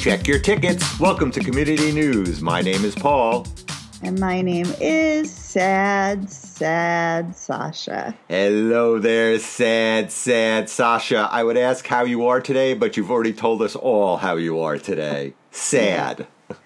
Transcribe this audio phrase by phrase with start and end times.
[0.00, 0.98] Check your tickets.
[0.98, 2.40] Welcome to Community News.
[2.40, 3.46] My name is Paul.
[4.02, 8.16] And my name is Sad, Sad Sasha.
[8.26, 11.28] Hello there, sad, sad Sasha.
[11.30, 14.58] I would ask how you are today, but you've already told us all how you
[14.60, 15.34] are today.
[15.50, 16.26] Sad.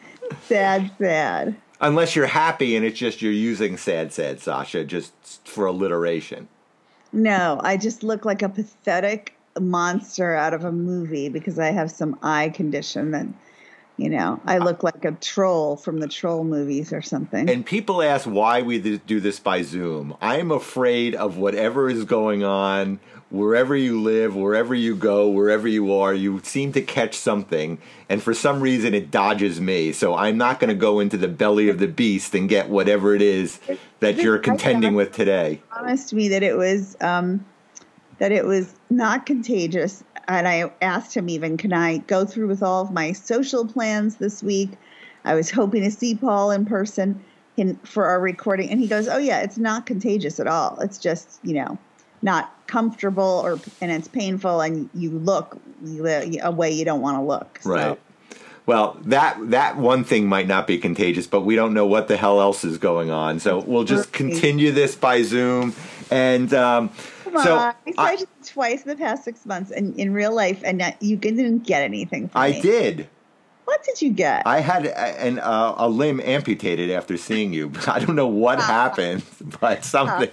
[0.46, 1.57] Sad, sad.
[1.80, 5.12] Unless you're happy and it's just you're using sad, sad Sasha just
[5.46, 6.46] for alliteration.
[7.13, 11.90] No, I just look like a pathetic monster out of a movie because I have
[11.90, 13.26] some eye condition that
[13.96, 17.49] you know, I look like a troll from the troll movies or something.
[17.49, 20.17] And people ask why we do this by Zoom.
[20.21, 22.99] I'm afraid of whatever is going on
[23.35, 26.14] wherever you live, wherever you go, wherever you are.
[26.14, 29.93] You seem to catch something, and for some reason it dodges me.
[29.93, 33.14] So I'm not going to go into the belly of the beast and get whatever
[33.14, 33.58] it is
[34.00, 35.61] that you're contending with today.
[35.70, 37.44] Promised me that it was um,
[38.19, 42.62] that it was not contagious and I asked him even, can I go through with
[42.62, 44.70] all of my social plans this week?
[45.25, 47.22] I was hoping to see Paul in person
[47.56, 50.78] in, for our recording, and he goes, "Oh yeah, it's not contagious at all.
[50.80, 51.78] It's just you know
[52.20, 55.56] not comfortable or and it's painful, and you look
[56.42, 57.70] a way you don't want to look." So.
[57.70, 58.00] Right.
[58.66, 62.16] Well, that that one thing might not be contagious, but we don't know what the
[62.16, 63.38] hell else is going on.
[63.38, 65.75] So we'll just continue this by Zoom
[66.10, 66.53] and.
[66.53, 66.91] Um,
[67.34, 67.74] Come so on.
[67.86, 71.16] I tried I, twice in the past six months and in real life, and you
[71.16, 72.30] didn't get anything.
[72.34, 72.60] I me.
[72.60, 73.08] did.
[73.64, 74.46] What did you get?
[74.46, 77.72] I had a, an, uh, a limb amputated after seeing you.
[77.86, 79.24] I don't know what happened,
[79.60, 80.28] but something.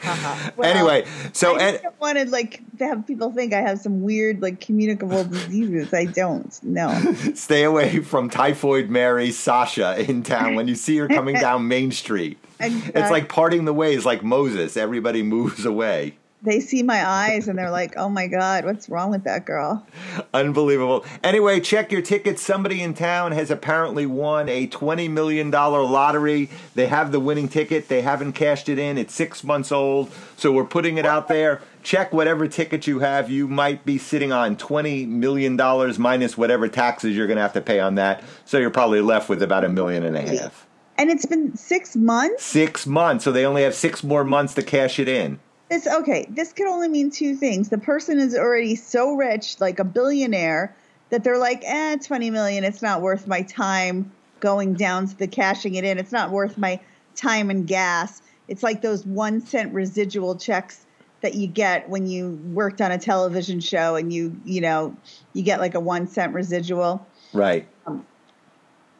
[0.57, 4.41] well, anyway, so I and, wanted like to have people think I have some weird
[4.41, 5.93] like communicable diseases.
[5.93, 6.61] I don't.
[6.61, 6.93] No.
[7.33, 11.91] Stay away from typhoid Mary Sasha in town when you see her coming down Main
[11.91, 12.37] Street.
[12.59, 13.01] Exactly.
[13.01, 14.77] It's like parting the ways, like Moses.
[14.77, 19.11] Everybody moves away they see my eyes and they're like, "Oh my god, what's wrong
[19.11, 19.85] with that girl?"
[20.33, 21.05] Unbelievable.
[21.23, 22.41] Anyway, check your tickets.
[22.41, 26.49] Somebody in town has apparently won a twenty million dollar lottery.
[26.75, 27.87] They have the winning ticket.
[27.87, 28.97] They haven't cashed it in.
[28.97, 31.61] It's six months old, so we're putting it out there.
[31.83, 33.29] Check whatever ticket you have.
[33.29, 37.53] You might be sitting on twenty million dollars minus whatever taxes you're going to have
[37.53, 38.23] to pay on that.
[38.45, 40.67] So you're probably left with about a million and a half.
[40.97, 42.43] And it's been six months.
[42.43, 43.23] Six months.
[43.23, 45.39] So they only have six more months to cash it in.
[45.71, 46.27] It's okay.
[46.29, 47.69] This could only mean two things.
[47.69, 50.75] The person is already so rich, like a billionaire,
[51.11, 54.11] that they're like, eh, 20 million, it's not worth my time
[54.41, 55.97] going down to the cashing it in.
[55.97, 56.81] It's not worth my
[57.15, 58.21] time and gas.
[58.49, 60.85] It's like those one cent residual checks
[61.21, 64.97] that you get when you worked on a television show and you, you know,
[65.31, 67.07] you get like a one cent residual.
[67.31, 67.65] Right.
[67.87, 68.05] Um,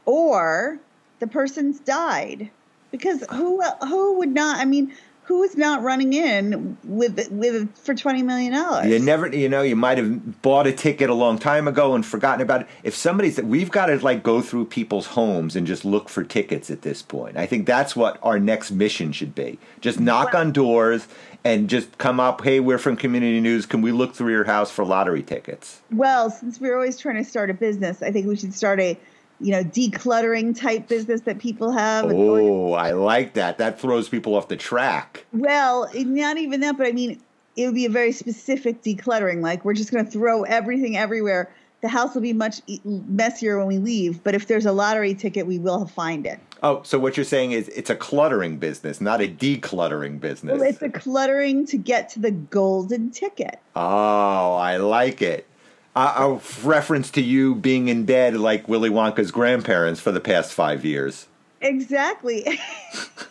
[0.06, 0.80] or
[1.20, 2.50] the person's died
[2.92, 4.60] because who who would not?
[4.60, 4.94] I mean,
[5.32, 8.88] who is not running in with with for twenty million dollars?
[8.88, 12.06] You never, you know, you might have bought a ticket a long time ago and
[12.06, 12.68] forgotten about it.
[12.84, 16.70] If somebody's, we've got to like go through people's homes and just look for tickets
[16.70, 17.38] at this point.
[17.38, 19.58] I think that's what our next mission should be.
[19.80, 21.08] Just knock on doors
[21.46, 22.44] and just come up.
[22.44, 23.66] Hey, we're from Community News.
[23.66, 25.80] Can we look through your house for lottery tickets?
[25.92, 29.00] Well, since we're always trying to start a business, I think we should start a
[29.42, 32.06] you know, decluttering type business that people have.
[32.12, 33.58] Oh, I like that.
[33.58, 35.26] That throws people off the track.
[35.34, 37.22] Well, not even that, but I mean,
[37.56, 39.42] it would be a very specific decluttering.
[39.42, 41.54] Like, we're just going to throw everything everywhere.
[41.82, 45.48] The house will be much messier when we leave, but if there's a lottery ticket,
[45.48, 46.40] we will find it.
[46.62, 50.60] Oh, so what you're saying is it's a cluttering business, not a decluttering business.
[50.60, 53.60] Well, it's a cluttering to get to the golden ticket.
[53.76, 55.48] Oh, I like it
[55.96, 60.86] a reference to you being in bed like Willy Wonka's grandparents for the past five
[60.86, 61.28] years.
[61.62, 62.44] Exactly.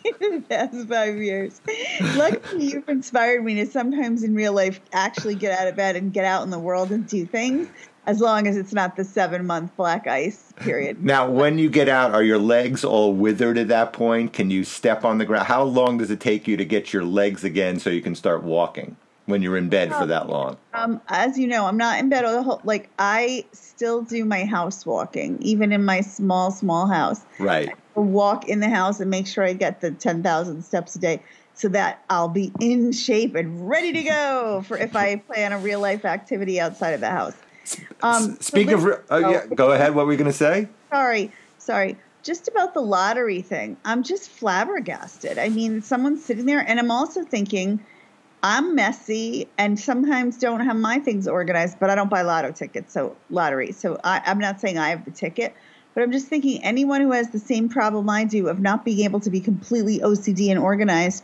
[0.04, 1.60] the past five years.
[2.15, 6.12] Luckily, you've inspired me to sometimes in real life actually get out of bed and
[6.12, 7.69] get out in the world and do things,
[8.06, 11.03] as long as it's not the seven month black ice period.
[11.03, 14.32] Now, when you get out, are your legs all withered at that point?
[14.32, 15.47] Can you step on the ground?
[15.48, 18.45] How long does it take you to get your legs again so you can start
[18.45, 18.97] walking?
[19.30, 20.56] When you're in bed for that long?
[20.74, 22.60] Um, as you know, I'm not in bed all the whole.
[22.65, 27.24] Like I still do my house walking, even in my small, small house.
[27.38, 27.71] Right.
[27.94, 31.22] Walk in the house and make sure I get the ten thousand steps a day,
[31.54, 35.59] so that I'll be in shape and ready to go for if I plan a
[35.59, 37.36] real life activity outside of the house.
[38.03, 39.94] Um, Speaking so of, uh, yeah, go ahead.
[39.94, 40.68] What were we going to say?
[40.91, 41.97] Sorry, sorry.
[42.22, 45.38] Just about the lottery thing, I'm just flabbergasted.
[45.38, 47.80] I mean, someone's sitting there, and I'm also thinking
[48.42, 52.92] I'm messy and sometimes don't have my things organized, but I don't buy lotto tickets,
[52.92, 53.72] so lottery.
[53.72, 55.54] So I, I'm not saying I have the ticket,
[55.95, 59.01] but I'm just thinking anyone who has the same problem I do of not being
[59.01, 61.22] able to be completely OCD and organized,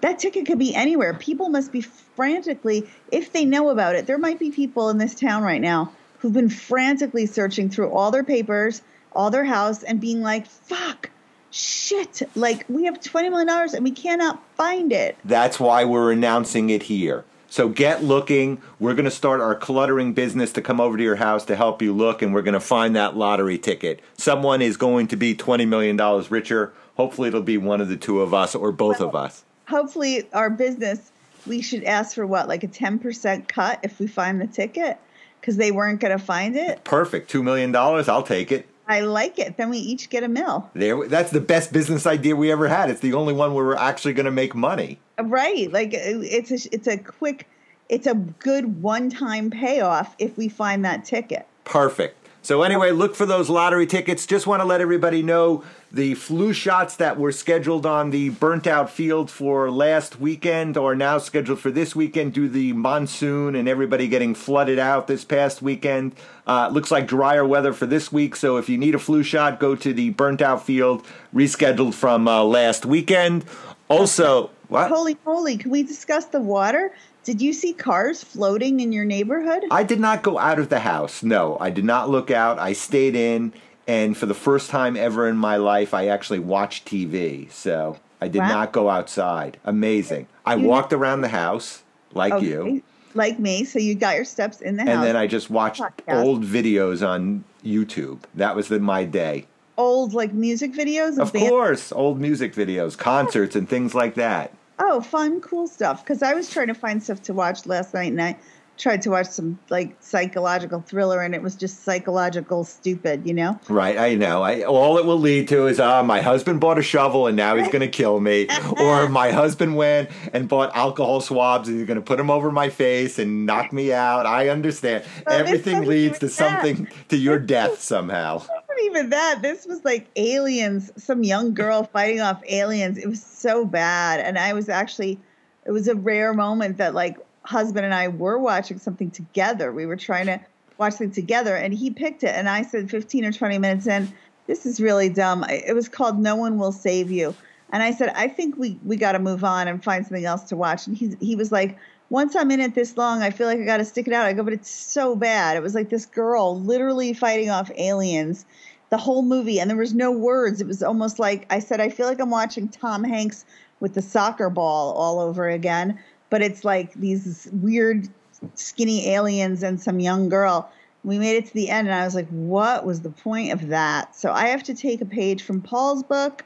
[0.00, 1.14] that ticket could be anywhere.
[1.14, 5.14] People must be frantically, if they know about it, there might be people in this
[5.14, 8.82] town right now who've been frantically searching through all their papers,
[9.12, 11.10] all their house, and being like, fuck,
[11.52, 15.16] shit, like we have $20 million and we cannot find it.
[15.24, 17.24] That's why we're announcing it here.
[17.48, 18.62] So get looking.
[18.80, 21.82] We're going to start our cluttering business to come over to your house to help
[21.82, 24.00] you look, and we're going to find that lottery ticket.
[24.16, 25.98] Someone is going to be $20 million
[26.30, 26.72] richer.
[26.96, 29.44] Hopefully, it'll be one of the two of us or both Well, of us.
[29.68, 31.12] Hopefully, our business,
[31.46, 34.96] we should ask for what, like a 10% cut if we find the ticket?
[35.38, 36.82] Because they weren't going to find it.
[36.84, 37.30] Perfect.
[37.30, 37.76] $2 million.
[37.76, 38.66] I'll take it.
[38.86, 39.56] I like it.
[39.56, 40.70] Then we each get a mill.
[40.74, 42.90] There, that's the best business idea we ever had.
[42.90, 44.98] It's the only one where we're actually going to make money.
[45.20, 45.70] Right.
[45.72, 47.48] Like uh, it's a, it's a quick,
[47.88, 51.46] it's a good one time payoff if we find that ticket.
[51.64, 52.16] Perfect.
[52.42, 54.26] So anyway, look for those lottery tickets.
[54.26, 58.66] Just want to let everybody know the flu shots that were scheduled on the burnt
[58.66, 63.54] out field for last weekend are now scheduled for this weekend due to the monsoon
[63.54, 66.14] and everybody getting flooded out this past weekend.
[66.46, 68.34] Uh, looks like drier weather for this week.
[68.36, 72.26] So if you need a flu shot, go to the burnt out field rescheduled from
[72.26, 73.44] uh, last weekend.
[73.90, 74.88] Also, what?
[74.88, 75.58] Holy moly.
[75.58, 76.94] Can we discuss the water?
[77.24, 79.64] Did you see cars floating in your neighborhood?
[79.70, 81.22] I did not go out of the house.
[81.22, 82.58] No, I did not look out.
[82.58, 83.52] I stayed in,
[83.86, 87.50] and for the first time ever in my life, I actually watched TV.
[87.50, 88.48] So I did Wow.
[88.48, 89.58] not go outside.
[89.64, 90.26] Amazing.
[90.46, 91.82] I You- walked around the house
[92.14, 92.46] like Okay.
[92.46, 92.82] you,
[93.14, 93.64] Like me.
[93.64, 94.90] So you got your steps in the house.
[94.94, 96.22] and then I just watched Podcast.
[96.24, 98.20] old videos on YouTube.
[98.34, 99.46] That was the, my day.
[99.76, 104.52] Old like music videos Of band- course, old music videos, concerts, and things like that.
[104.78, 106.02] Oh, fun, cool stuff.
[106.04, 108.36] Because I was trying to find stuff to watch last night, and I
[108.82, 113.58] tried to watch some like psychological thriller, and it was just psychological stupid, you know.
[113.68, 114.42] Right, I know.
[114.42, 117.56] I, all it will lead to is, uh, my husband bought a shovel and now
[117.56, 118.48] he's going to kill me,
[118.80, 122.50] or my husband went and bought alcohol swabs and he's going to put them over
[122.50, 124.26] my face and knock me out.
[124.26, 125.04] I understand.
[125.26, 126.32] Well, Everything leads to that.
[126.32, 128.42] something to your death somehow.
[128.84, 129.42] Even that.
[129.42, 132.98] This was like aliens, some young girl fighting off aliens.
[132.98, 135.20] It was so bad, and I was actually,
[135.64, 139.72] it was a rare moment that like husband and I were watching something together.
[139.72, 140.40] We were trying to
[140.78, 144.12] watch something together, and he picked it, and I said 15 or 20 minutes in,
[144.46, 145.44] this is really dumb.
[145.48, 147.34] It was called No One Will Save You,
[147.72, 150.44] and I said I think we we got to move on and find something else
[150.44, 150.86] to watch.
[150.86, 151.78] And he he was like.
[152.10, 154.26] Once I'm in it this long, I feel like I got to stick it out.
[154.26, 155.56] I go, but it's so bad.
[155.56, 158.44] It was like this girl literally fighting off aliens
[158.92, 161.88] the whole movie and there was no words it was almost like i said i
[161.88, 163.46] feel like i'm watching tom hanks
[163.80, 165.98] with the soccer ball all over again
[166.32, 168.08] but it's like these weird
[168.54, 170.72] skinny aliens and some young girl
[171.04, 173.68] we made it to the end and i was like what was the point of
[173.68, 176.42] that so i have to take a page from paul's book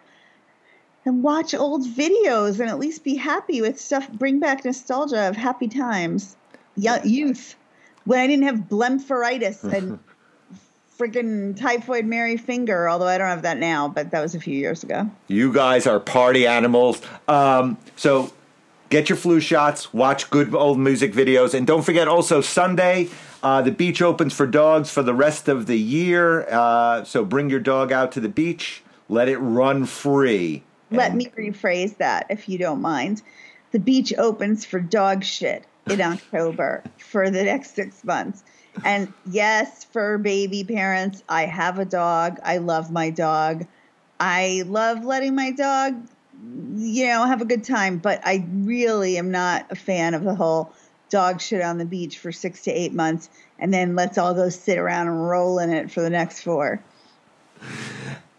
[1.04, 5.36] and watch old videos and at least be happy with stuff bring back nostalgia of
[5.36, 6.36] happy times
[6.76, 7.54] Yo- youth
[8.06, 10.00] when i didn't have blempharitis and
[10.98, 14.56] freaking typhoid Mary finger, although I don't have that now, but that was a few
[14.56, 15.10] years ago.
[15.28, 17.02] You guys are party animals.
[17.28, 18.32] Um, so
[18.88, 23.08] get your flu shots, watch good old music videos, and don't forget also Sunday.
[23.42, 26.46] Uh, the beach opens for dogs for the rest of the year.
[26.50, 28.82] Uh, so bring your dog out to the beach.
[29.08, 30.62] Let it run free.
[30.90, 33.22] Let And- me rephrase that if you don't mind.
[33.72, 38.42] The beach opens for dog shit in October for the next six months.
[38.84, 42.38] And yes, for baby parents, I have a dog.
[42.44, 43.66] I love my dog.
[44.20, 46.06] I love letting my dog,
[46.76, 50.34] you know, have a good time, but I really am not a fan of the
[50.34, 50.72] whole
[51.08, 53.28] dog shit on the beach for six to eight months
[53.58, 56.82] and then let's all go sit around and roll in it for the next four.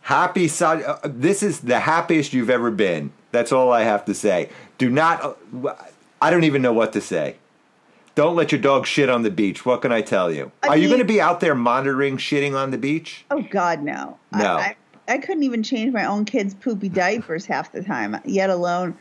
[0.01, 0.49] Happy.
[0.61, 3.11] Uh, this is the happiest you've ever been.
[3.31, 4.49] That's all I have to say.
[4.77, 5.37] Do not.
[5.65, 5.73] Uh,
[6.21, 7.37] I don't even know what to say.
[8.15, 9.65] Don't let your dog shit on the beach.
[9.65, 10.51] What can I tell you?
[10.63, 13.25] I Are you going to be out there monitoring shitting on the beach?
[13.29, 14.17] Oh God, no.
[14.31, 14.55] No.
[14.55, 14.75] I, I,
[15.07, 18.97] I couldn't even change my own kids' poopy diapers half the time, yet alone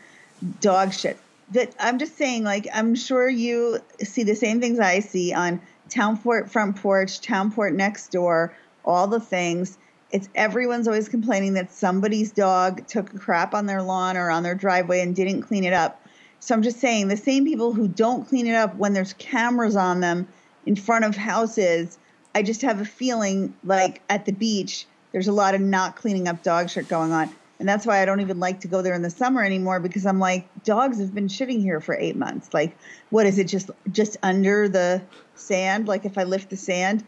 [0.60, 1.18] dog shit.
[1.52, 5.60] That I'm just saying, like I'm sure you see the same things I see on
[5.88, 9.78] Townport front porch, Townport next door, all the things.
[10.10, 14.42] It's everyone's always complaining that somebody's dog took a crap on their lawn or on
[14.42, 16.00] their driveway and didn't clean it up.
[16.40, 19.76] So I'm just saying the same people who don't clean it up when there's cameras
[19.76, 20.28] on them
[20.64, 21.98] in front of houses,
[22.34, 24.86] I just have a feeling like at the beach
[25.16, 27.34] there's a lot of not cleaning up dog shit going on.
[27.58, 30.04] And that's why I don't even like to go there in the summer anymore because
[30.04, 32.52] I'm like dogs have been shitting here for 8 months.
[32.52, 32.76] Like
[33.08, 35.00] what is it just just under the
[35.34, 35.88] sand?
[35.88, 37.02] Like if I lift the sand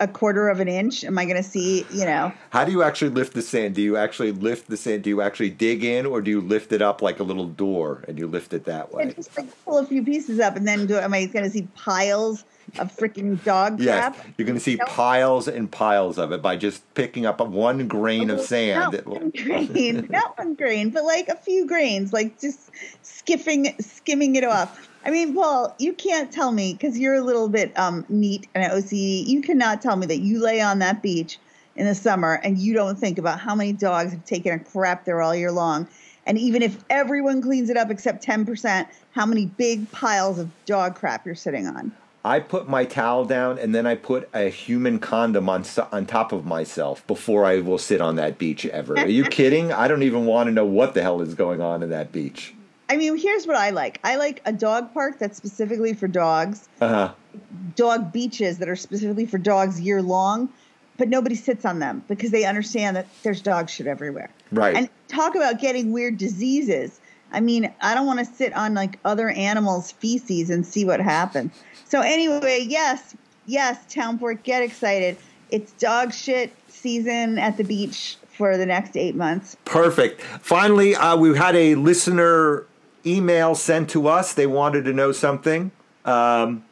[0.00, 2.82] a, quarter of an inch, am I going to see, you know, How do you
[2.82, 3.74] actually lift the sand?
[3.74, 5.02] Do you actually lift the sand?
[5.02, 8.04] Do you actually dig in, or do you lift it up like a little door
[8.08, 9.04] and you lift it that way?
[9.04, 11.50] and just like pull a few pieces up and then do am I going to
[11.50, 12.44] see piles
[12.78, 14.88] of freaking dog crap Yes, you're going to see Nope.
[14.88, 18.92] piles and piles of it by just picking up one grain of sand.
[18.92, 22.70] Not one grain, not one grain, but like a few grains, like just
[23.02, 24.87] skiffing, skimming it off.
[25.04, 28.70] I mean, Paul, you can't tell me because you're a little bit um, neat and
[28.72, 29.26] OCD.
[29.26, 31.38] You cannot tell me that you lay on that beach
[31.76, 35.04] in the summer and you don't think about how many dogs have taken a crap
[35.04, 35.88] there all year long.
[36.26, 40.94] And even if everyone cleans it up except 10%, how many big piles of dog
[40.94, 41.92] crap you're sitting on?
[42.24, 46.32] I put my towel down and then I put a human condom on on top
[46.32, 48.98] of myself before I will sit on that beach ever.
[48.98, 49.72] Are you kidding?
[49.72, 52.54] I don't even want to know what the hell is going on in that beach.
[52.88, 56.68] I mean, here's what I like I like a dog park that's specifically for dogs.
[56.80, 57.12] Uh huh.
[57.76, 60.48] dog beaches that are specifically for dogs year long,
[60.96, 64.30] but nobody sits on them because they understand that there's dog shit everywhere.
[64.50, 64.74] Right.
[64.76, 67.00] And talk about getting weird diseases.
[67.30, 71.00] I mean, I don't want to sit on like other animals' feces and see what
[71.00, 71.52] happens.
[71.84, 73.14] So anyway, yes,
[73.46, 75.18] yes, Townport, get excited.
[75.50, 79.56] It's dog shit season at the beach for the next eight months.
[79.64, 80.20] Perfect.
[80.22, 82.64] Finally, uh, we had a listener
[83.06, 84.34] email sent to us.
[84.34, 85.70] They wanted to know something.
[86.04, 86.64] Um,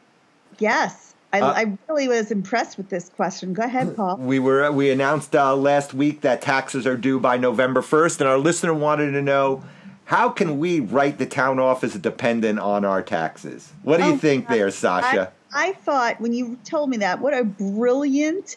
[0.59, 1.13] Yes.
[1.33, 3.53] I, Uh, I really was impressed with this question.
[3.53, 4.17] Go ahead, Paul.
[4.19, 8.29] we were we announced uh, last week that taxes are due by November first, and
[8.29, 9.61] our listener wanted to know
[10.05, 13.73] how can we write the town off as a dependent on our taxes.
[13.83, 14.55] What do you Oh, think God.
[14.55, 15.31] there, Sasha?
[15.53, 18.55] I, I thought when you told me that, what a brilliant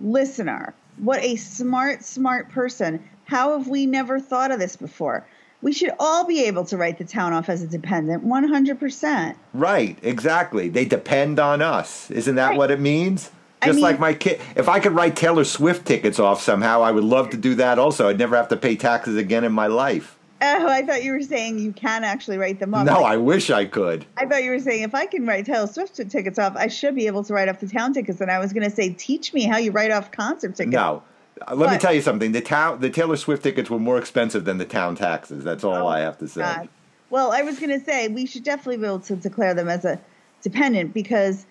[0.00, 0.74] listener.
[0.98, 3.02] What a smart, smart person.
[3.24, 5.24] How have we never thought of this before?
[5.62, 9.34] We should all be able to write the town off as a dependent 100%.
[9.52, 10.68] Right, exactly.
[10.68, 12.10] They depend on us.
[12.10, 12.58] Isn't that Right.
[12.58, 13.30] what it means?
[13.62, 14.40] I Just mean- like my kid.
[14.56, 17.78] If I could write Taylor Swift tickets off somehow, I would love to do that
[17.78, 18.08] also.
[18.08, 20.16] I'd never have to pay taxes again in my life.
[20.42, 22.86] Oh, I thought you were saying you can actually write them off.
[22.86, 24.06] No, Like, I wish I could.
[24.16, 26.94] I thought you were saying if I can write Taylor Swift tickets off, I should
[26.94, 28.22] be able to write off the town tickets.
[28.22, 30.72] And I was going to say, teach me how you write off concert tickets.
[30.72, 31.02] No.
[31.46, 32.32] Uh, Let me tell you something.
[32.32, 35.44] The town, the Taylor Swift tickets were more expensive than the town taxes.
[35.44, 36.42] That's all Oh, I have to say.
[36.42, 36.68] God.
[37.08, 39.84] Well, I was going to say we should definitely be able to declare them as
[39.84, 40.00] a
[40.42, 41.46] dependent because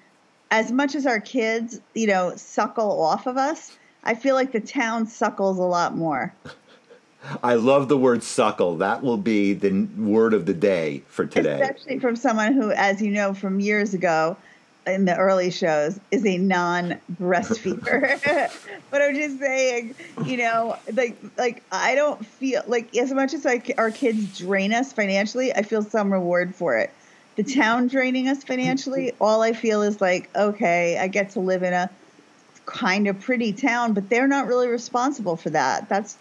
[0.51, 4.62] as much as our kids, you know, suckle off of us, I feel like the
[4.62, 6.34] town suckles a lot more.
[7.43, 8.77] I love the word suckle.
[8.77, 11.60] That will be the word of the day for today.
[11.62, 14.38] Especially from someone who, as you know from years ago
[14.91, 18.51] in the early shows, is a non breastfeeder.
[18.91, 23.46] but I'm just saying, you know, like like I don't feel like as much as
[23.46, 26.91] like our kids drain us financially, I feel some reward for it.
[27.36, 31.63] The town draining us financially, all I feel is like, okay, I get to live
[31.63, 31.89] in a
[32.65, 35.89] kind of pretty town, but they're not really responsible for that.
[35.89, 36.17] That's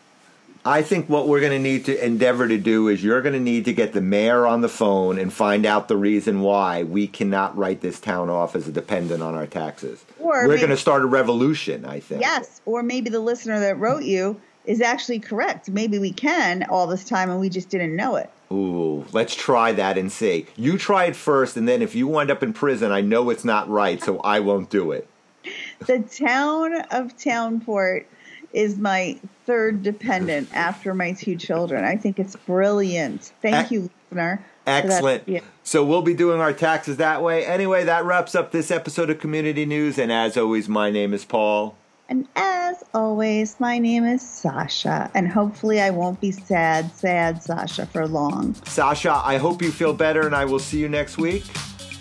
[0.64, 3.40] I think what we're going to need to endeavor to do is you're going to
[3.40, 7.06] need to get the mayor on the phone and find out the reason why we
[7.06, 10.04] cannot write this town off as a dependent on our taxes.
[10.18, 12.20] Or we're maybe- going to start a revolution, I think.
[12.20, 15.70] Yes, or maybe the listener that wrote you is actually correct.
[15.70, 18.30] Maybe we can all this time and we just didn't know it.
[18.50, 20.46] Ooh, let's try that and see.
[20.56, 23.44] You try it first, and then if you wind up in prison, I know it's
[23.44, 25.08] not right, so I won't do it.
[25.86, 28.04] The town of Townport
[28.52, 31.84] is my third dependent after my two children.
[31.84, 33.32] I think it's brilliant.
[33.42, 34.44] Thank you, listener.
[34.64, 35.44] for that Excellent.
[35.62, 37.44] So we'll be doing our taxes that way.
[37.44, 39.98] Anyway, that wraps up this episode of Community News.
[39.98, 41.76] And as always, my name is Paul.
[42.10, 47.84] And as always, my name is Sasha, and hopefully I won't be sad, sad Sasha
[47.84, 48.54] for long.
[48.64, 51.44] Sasha, I hope you feel better, and I will see you next week.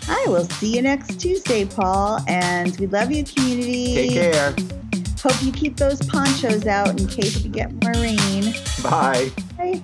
[0.07, 3.95] I will see you next Tuesday, Paul, and we love you, community.
[3.95, 4.55] Take care.
[5.21, 8.53] Hope you keep those ponchos out in case we get more rain.
[8.83, 9.31] Bye.
[9.57, 9.81] Bye.